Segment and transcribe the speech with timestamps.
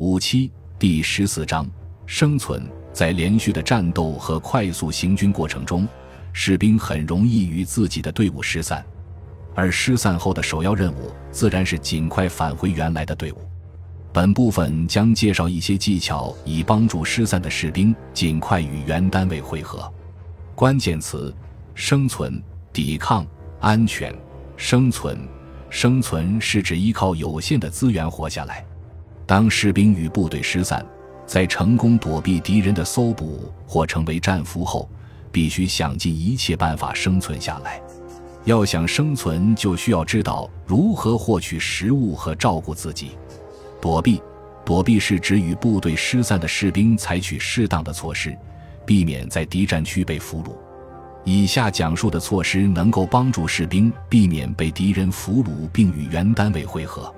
[0.00, 1.68] 五七第十四章
[2.06, 2.66] 生存。
[2.90, 5.86] 在连续的战斗和快速行军过程中，
[6.32, 8.82] 士兵很容易与自己的队伍失散，
[9.54, 13.46] 而失散后的首要任务自然是尽快返回原来的队伍。
[14.10, 19.92] 本部分将介绍一些技巧，以帮助失散的士兵尽快与原单位会合。
[20.54, 21.30] 关键词：
[21.74, 22.42] 生存、
[22.72, 23.26] 抵抗、
[23.60, 24.14] 安全。
[24.56, 25.28] 生存，
[25.68, 28.64] 生存是指依靠有限的资源活下来。
[29.30, 30.84] 当士兵与部队失散，
[31.24, 34.90] 在成功躲避敌人的搜捕或成为战俘后，
[35.30, 37.80] 必须想尽一切办法生存下来。
[38.44, 43.12] 要想生存，就需要知道如何获取食物和照顾自己。
[43.80, 44.20] 躲避，
[44.64, 48.36] 躲避是指与部队失散的士兵采取适当的措施，
[48.84, 50.56] 避免在敌战区被俘虏。
[51.22, 57.14] 以下讲述的措施能够帮助士兵避免被敌人俘虏，并与原单位会合。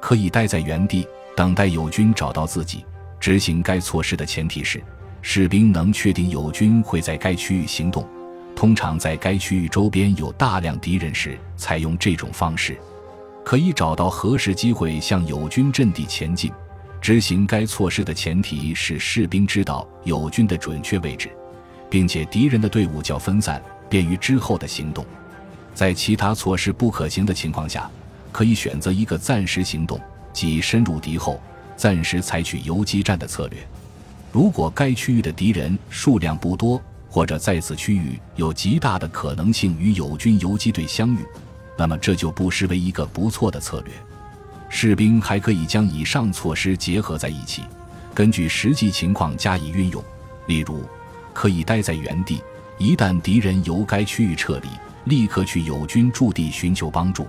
[0.00, 1.06] 可以待在原地
[1.36, 2.84] 等待友军找到自己。
[3.20, 4.82] 执行该措施的前提是，
[5.22, 8.06] 士兵能确定友军会在该区域行动。
[8.54, 12.78] 通常在该区域周边有大量敌人时，采用这种方式，
[13.44, 16.52] 可以找到合适机会向友军阵地前进。
[17.00, 21.30] 执行该措施的前提是士兵知道友军的准确位置。
[21.90, 25.06] 并且敌人的队伍较分散，便于之后的行动。
[25.74, 27.88] 在其他措施不可行的情况下，
[28.32, 30.00] 可以选择一个暂时行动，
[30.34, 31.40] 即深入敌后，
[31.74, 33.66] 暂时采取游击战的策略。
[34.30, 41.24] 如果该区域的敌人数量不多，或者在此区域有极大的可能性与友军游击队相遇，
[41.78, 43.94] 那么这就不失为一个不错的策略。
[44.68, 47.62] 士兵还可以将以上措施结合在一起，
[48.12, 50.04] 根据实际情况加以运用，
[50.48, 50.84] 例如。
[51.36, 52.40] 可以待在原地，
[52.78, 54.68] 一旦敌人由该区域撤离，
[55.06, 57.26] 立刻去友军驻地寻求帮助。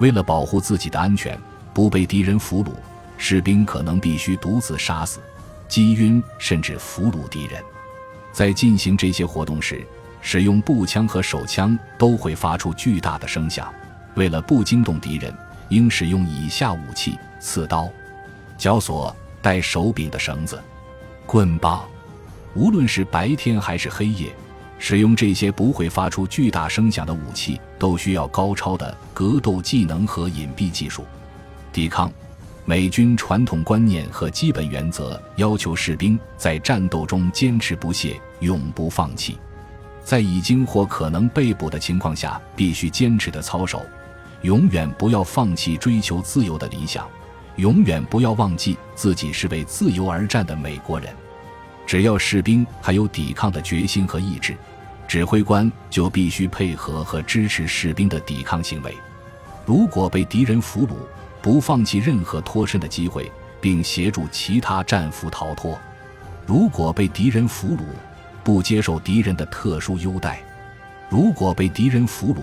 [0.00, 1.38] 为了保护自己的安全，
[1.78, 2.70] 不被敌人俘虏，
[3.18, 5.20] 士兵可能必须独自杀死、
[5.68, 7.62] 击晕甚至俘虏敌人。
[8.32, 9.86] 在进行这些活动时，
[10.20, 13.72] 使用步枪和手枪都会发出巨大的声响。
[14.16, 15.32] 为了不惊动敌人，
[15.68, 17.88] 应使用以下武器：刺刀、
[18.56, 20.60] 绞索、带手柄的绳子、
[21.26, 21.84] 棍棒。
[22.54, 24.34] 无论是白天还是黑夜，
[24.80, 31.04] 使用这些不会发出巨大声响的武器，都需要高超的格斗技能和隐蔽技术。
[31.78, 32.12] 抵抗，
[32.64, 39.38] 美军传统观念和基本原则要求士兵在战斗中坚持不懈，永不放弃。
[40.02, 43.86] 在已经或可能被捕的情况下，必须坚持的操守，
[44.42, 47.06] 永远不要放弃追求自由的理想，
[47.54, 51.14] 永远不要忘记自己是为自由而战的美国人。
[51.86, 54.56] 只要士兵还有抵抗的决心和意志，
[55.06, 58.92] 指挥官就必须配合和支持士兵的抵抗行为。
[59.64, 60.94] 如果被敌人俘虏，
[61.48, 65.72] 不放弃任何脱身的机会，并协助其他战俘逃脱；
[66.44, 67.80] 如果被敌人俘虏，
[68.44, 70.40] 不接受敌人的特殊优待；
[71.08, 72.40] 如果被敌人俘虏，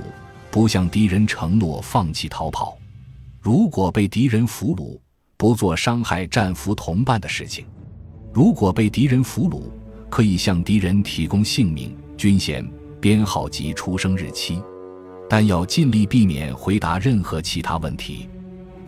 [0.49, 2.75] 不向敌人承诺放弃逃跑；
[3.39, 4.99] 如果被敌人俘虏，
[5.37, 7.63] 不做伤害战俘同伴的事情。
[8.33, 9.65] 如果被敌人俘虏，
[10.09, 12.67] 可以向敌人提供姓名、军衔、
[12.99, 14.59] 编号及出生日期，
[15.29, 18.27] 但要尽力避免回答任何其他问题，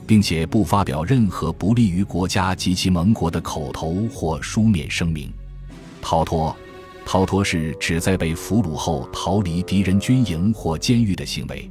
[0.08, 5.32] 并且不发表任何不利于国家及其盟国的口头或书面声明。
[6.02, 6.56] 逃脱，
[7.06, 11.70] 逃脱是指在被俘虏后逃离敌人军营或监狱的行为。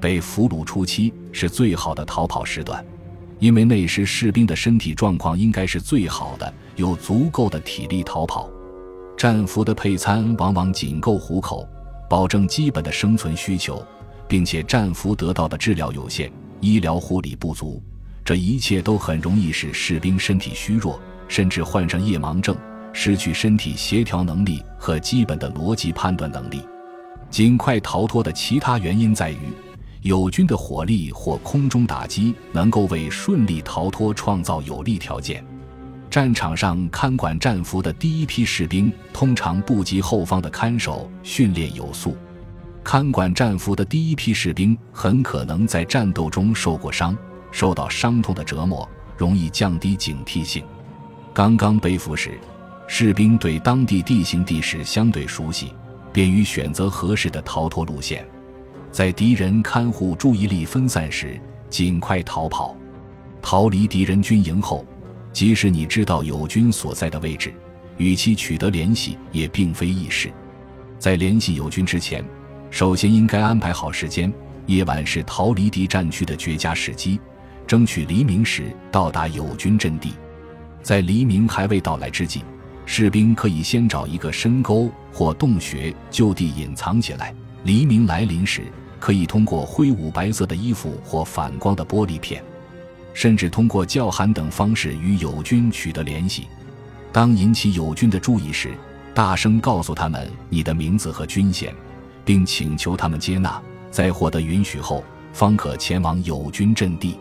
[0.00, 2.84] 被俘虏初期是最好的逃跑时段。
[3.38, 8.48] 因为那时士兵的身体状况应该是最好的，有足够的体力逃跑。
[9.14, 11.68] 战俘的配餐往往仅够糊口，
[12.08, 13.84] 保证基本的生存需求，
[14.26, 17.82] 并且战俘得到的治疗有限，医疗护理不足，
[18.24, 22.56] 这一切都很容易使士兵身体虚弱，甚至患上夜盲症，
[22.92, 26.60] 失去身体协调能力和基本的逻辑判断能力。
[27.30, 29.38] 尽快逃脱的其他原因在于。
[30.02, 35.44] 友军的火力或空中打击能够为顺利逃脱创造有利条件。
[36.08, 42.16] 战场上看管战俘的第一批士兵通常不及后方的看守训练有素。
[42.86, 47.18] 看管战俘的第一批士兵很可能在战斗中受过伤，
[47.50, 50.64] 受到伤痛的折磨，容易降低警惕性。
[51.34, 52.38] 刚刚被俘时，
[52.86, 55.72] 士兵对当地地形地势相对熟悉，
[56.12, 58.24] 便于选择合适的逃脱路线。
[58.92, 62.76] 在敌人看护注意力分散时，尽快逃跑。
[63.42, 64.86] 逃离敌人军营后，
[65.32, 67.52] 即使你知道友军所在的位置，
[67.96, 70.32] 与其取得联系也并非易事。
[71.00, 72.24] 在联系友军之前，
[72.70, 74.32] 首先应该安排好时间。
[74.66, 77.20] 夜晚是逃离敌战区的绝佳时机，
[77.68, 80.12] 争取黎明时到达友军阵地。
[80.82, 82.42] 在黎明还未到来之际，
[82.84, 87.32] 士兵可以先找一个深沟或洞穴就地隐藏起来。
[87.62, 88.62] 黎明来临时，
[88.98, 92.42] 可以通过挥舞白色的衣服或反光的玻璃片，
[93.14, 96.48] 甚至通过叫喊等方式与友军取得联系。
[97.12, 98.74] 当引起友军的注意时，
[99.14, 101.72] 大声告诉他们你的名字和军衔，
[102.26, 103.58] 并请求他们接纳。
[103.90, 105.02] 在获得允许后，
[105.32, 107.18] 方可前往友军阵地。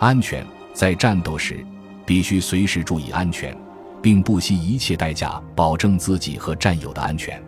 [0.00, 0.44] 安全
[0.74, 1.64] 在战斗时。
[2.06, 3.56] 必须随时注意安全，
[4.02, 7.40] 并不惜一切代价保证自己和战友的安全。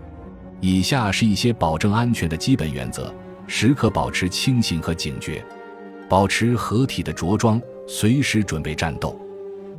[0.60, 3.12] 以下是一些保证安全的基本原则：
[3.48, 5.44] 时刻保持清醒和警觉，
[6.08, 9.18] 保持合体的着装，随时准备战斗。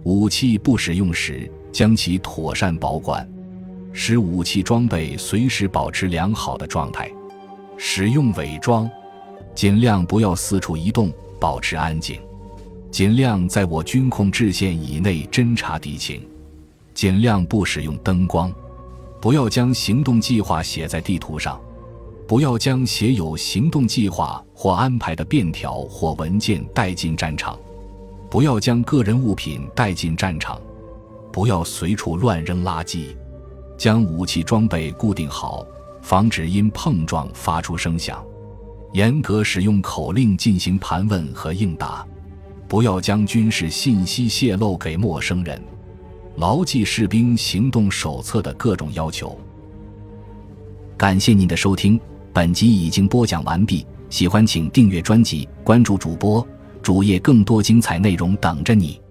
[0.04, 3.26] 武器不使用时，将其妥善保管，
[3.94, 7.10] 使武器装备随时保持良好的状态。
[7.78, 8.90] 使用伪装，
[9.56, 12.20] 尽量不要四处移动，保持安静。
[12.92, 16.22] 尽量在我军控制线以内侦察敌情，
[16.94, 18.54] 尽量不使用灯光，
[19.20, 21.60] 不要将行动计划写在地图上，
[22.28, 27.58] 不要将写有行动计划或安排的便条或文件带进战场，
[28.30, 30.62] 不要将个人物品带进战场，
[31.32, 33.08] 不要随处乱扔垃圾，
[33.78, 35.66] 将武器装备固定好，
[36.02, 38.24] 防止因碰撞发出声响，
[38.94, 42.06] 严格使用口令进行盘问和应答。
[42.68, 45.62] 不要将军事信息泄露给陌生人，
[46.38, 49.38] 牢记士兵行动手册的各种要求。
[50.98, 52.00] 感谢您的收听，
[52.32, 53.86] 本集已经播讲完毕。
[54.10, 56.48] 喜欢请订阅专辑，关注主播
[56.82, 59.02] 主页，更多精彩内容等着你。